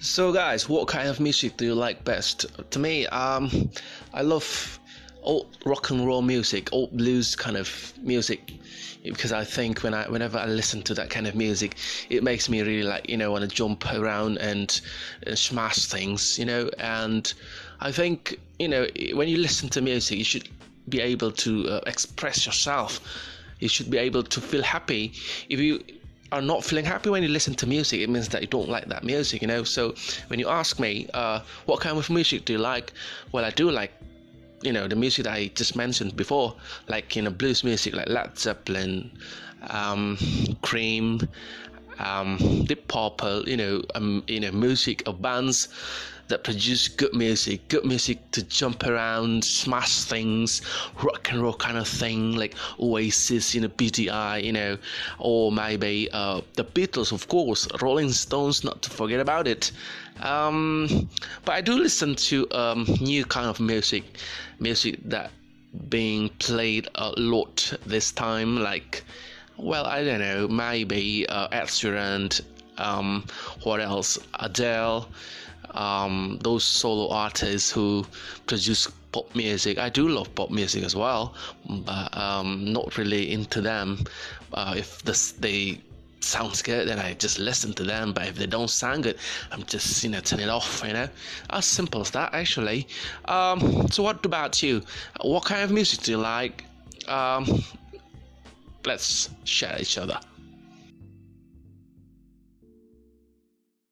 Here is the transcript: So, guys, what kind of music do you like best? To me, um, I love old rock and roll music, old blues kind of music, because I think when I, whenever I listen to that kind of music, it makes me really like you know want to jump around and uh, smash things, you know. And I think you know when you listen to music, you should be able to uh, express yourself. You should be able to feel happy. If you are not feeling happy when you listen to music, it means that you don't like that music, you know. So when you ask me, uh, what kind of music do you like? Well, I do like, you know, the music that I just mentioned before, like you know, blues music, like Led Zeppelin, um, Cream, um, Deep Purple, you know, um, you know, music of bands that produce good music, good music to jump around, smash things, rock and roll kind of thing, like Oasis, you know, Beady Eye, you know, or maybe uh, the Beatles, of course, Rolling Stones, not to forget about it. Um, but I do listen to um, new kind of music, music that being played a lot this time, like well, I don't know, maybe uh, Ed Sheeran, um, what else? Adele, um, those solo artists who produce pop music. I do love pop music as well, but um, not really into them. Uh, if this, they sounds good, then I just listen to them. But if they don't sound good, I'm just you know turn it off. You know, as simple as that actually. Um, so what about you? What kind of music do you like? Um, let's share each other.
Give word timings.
So, 0.00 0.32
guys, 0.32 0.68
what 0.68 0.86
kind 0.86 1.08
of 1.08 1.18
music 1.18 1.56
do 1.56 1.64
you 1.64 1.74
like 1.74 2.04
best? 2.04 2.46
To 2.70 2.78
me, 2.78 3.08
um, 3.08 3.70
I 4.14 4.22
love 4.22 4.78
old 5.22 5.56
rock 5.66 5.90
and 5.90 6.06
roll 6.06 6.22
music, 6.22 6.72
old 6.72 6.96
blues 6.96 7.34
kind 7.34 7.56
of 7.56 7.92
music, 8.00 8.52
because 9.02 9.32
I 9.32 9.42
think 9.42 9.82
when 9.82 9.94
I, 9.94 10.08
whenever 10.08 10.38
I 10.38 10.46
listen 10.46 10.82
to 10.82 10.94
that 10.94 11.10
kind 11.10 11.26
of 11.26 11.34
music, 11.34 11.76
it 12.10 12.22
makes 12.22 12.48
me 12.48 12.62
really 12.62 12.84
like 12.84 13.10
you 13.10 13.16
know 13.16 13.32
want 13.32 13.42
to 13.42 13.48
jump 13.48 13.92
around 13.92 14.38
and 14.38 14.80
uh, 15.26 15.34
smash 15.34 15.86
things, 15.86 16.38
you 16.38 16.44
know. 16.44 16.70
And 16.78 17.32
I 17.80 17.90
think 17.90 18.38
you 18.60 18.68
know 18.68 18.86
when 19.14 19.26
you 19.26 19.38
listen 19.38 19.68
to 19.70 19.80
music, 19.80 20.16
you 20.16 20.24
should 20.24 20.48
be 20.88 21.00
able 21.00 21.32
to 21.32 21.68
uh, 21.68 21.80
express 21.88 22.46
yourself. 22.46 23.00
You 23.58 23.68
should 23.68 23.90
be 23.90 23.98
able 23.98 24.22
to 24.22 24.40
feel 24.40 24.62
happy. 24.62 25.12
If 25.48 25.58
you 25.58 25.82
are 26.30 26.42
not 26.42 26.64
feeling 26.64 26.84
happy 26.84 27.10
when 27.10 27.22
you 27.22 27.28
listen 27.28 27.54
to 27.54 27.66
music, 27.66 28.00
it 28.00 28.10
means 28.10 28.28
that 28.28 28.42
you 28.42 28.48
don't 28.48 28.68
like 28.68 28.86
that 28.86 29.04
music, 29.04 29.40
you 29.42 29.48
know. 29.48 29.64
So 29.64 29.94
when 30.28 30.38
you 30.38 30.48
ask 30.48 30.78
me, 30.78 31.08
uh, 31.14 31.40
what 31.66 31.80
kind 31.80 31.96
of 31.96 32.10
music 32.10 32.44
do 32.44 32.54
you 32.54 32.58
like? 32.58 32.92
Well, 33.32 33.44
I 33.44 33.50
do 33.50 33.70
like, 33.70 33.92
you 34.62 34.72
know, 34.72 34.88
the 34.88 34.96
music 34.96 35.24
that 35.24 35.34
I 35.34 35.48
just 35.54 35.76
mentioned 35.76 36.16
before, 36.16 36.54
like 36.88 37.16
you 37.16 37.22
know, 37.22 37.30
blues 37.30 37.64
music, 37.64 37.94
like 37.94 38.08
Led 38.08 38.38
Zeppelin, 38.38 39.10
um, 39.70 40.18
Cream, 40.62 41.26
um, 41.98 42.64
Deep 42.66 42.88
Purple, 42.88 43.48
you 43.48 43.56
know, 43.56 43.82
um, 43.94 44.22
you 44.26 44.40
know, 44.40 44.52
music 44.52 45.06
of 45.06 45.20
bands 45.20 45.68
that 46.28 46.44
produce 46.44 46.88
good 46.88 47.14
music, 47.14 47.66
good 47.68 47.84
music 47.84 48.18
to 48.32 48.42
jump 48.44 48.84
around, 48.84 49.42
smash 49.44 50.04
things, 50.04 50.62
rock 51.02 51.32
and 51.32 51.42
roll 51.42 51.54
kind 51.54 51.78
of 51.78 51.88
thing, 51.88 52.36
like 52.36 52.54
Oasis, 52.78 53.54
you 53.54 53.62
know, 53.62 53.68
Beady 53.68 54.10
Eye, 54.10 54.38
you 54.38 54.52
know, 54.52 54.76
or 55.18 55.50
maybe 55.50 56.08
uh, 56.12 56.40
the 56.54 56.64
Beatles, 56.64 57.12
of 57.12 57.28
course, 57.28 57.66
Rolling 57.80 58.12
Stones, 58.12 58.62
not 58.62 58.82
to 58.82 58.90
forget 58.90 59.20
about 59.20 59.46
it. 59.46 59.72
Um, 60.20 61.08
but 61.44 61.52
I 61.52 61.60
do 61.60 61.74
listen 61.74 62.14
to 62.16 62.50
um, 62.52 62.84
new 63.00 63.24
kind 63.24 63.46
of 63.46 63.58
music, 63.58 64.04
music 64.58 64.98
that 65.04 65.30
being 65.88 66.28
played 66.38 66.88
a 66.94 67.10
lot 67.16 67.72
this 67.86 68.12
time, 68.12 68.58
like 68.58 69.02
well, 69.58 69.86
I 69.86 70.04
don't 70.04 70.20
know, 70.20 70.48
maybe 70.48 71.26
uh, 71.28 71.48
Ed 71.52 71.64
Sheeran, 71.66 72.40
um, 72.78 73.24
what 73.64 73.80
else? 73.80 74.18
Adele, 74.38 75.08
um, 75.70 76.38
those 76.42 76.64
solo 76.64 77.08
artists 77.10 77.70
who 77.70 78.06
produce 78.46 78.88
pop 79.12 79.34
music. 79.34 79.78
I 79.78 79.88
do 79.88 80.08
love 80.08 80.34
pop 80.34 80.50
music 80.50 80.84
as 80.84 80.94
well, 80.94 81.34
but 81.68 82.16
um, 82.16 82.72
not 82.72 82.96
really 82.96 83.32
into 83.32 83.60
them. 83.60 84.04
Uh, 84.52 84.74
if 84.76 85.02
this, 85.02 85.32
they 85.32 85.80
sounds 86.20 86.62
good, 86.62 86.88
then 86.88 86.98
I 86.98 87.14
just 87.14 87.38
listen 87.38 87.72
to 87.74 87.84
them. 87.84 88.12
But 88.12 88.28
if 88.28 88.36
they 88.36 88.46
don't 88.46 88.70
sound 88.70 89.04
good, 89.04 89.18
I'm 89.50 89.64
just 89.64 90.02
you 90.04 90.10
know 90.10 90.20
turn 90.20 90.40
it 90.40 90.48
off. 90.48 90.82
You 90.86 90.92
know, 90.92 91.08
as 91.50 91.66
simple 91.66 92.00
as 92.00 92.10
that 92.12 92.34
actually. 92.34 92.86
Um, 93.26 93.88
so 93.90 94.02
what 94.02 94.24
about 94.24 94.62
you? 94.62 94.82
What 95.20 95.44
kind 95.44 95.62
of 95.62 95.70
music 95.70 96.02
do 96.02 96.12
you 96.12 96.18
like? 96.18 96.64
Um, 97.08 97.64
let's 98.84 99.30
share 99.44 99.76
each 99.80 99.98
other. 99.98 100.18